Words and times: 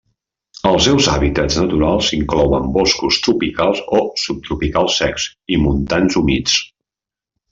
Els 0.67 0.85
seus 0.85 1.09
hàbitats 1.15 1.57
naturals 1.59 2.07
inclouen 2.17 2.65
boscos 2.79 3.19
tropicals 3.27 3.83
o 3.99 4.01
subtropicals 4.23 4.97
secs 5.03 5.29
i 5.57 5.63
montans 5.67 6.21
humits. 6.23 6.57